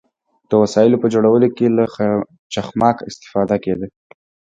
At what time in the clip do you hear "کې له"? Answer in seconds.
1.57-1.83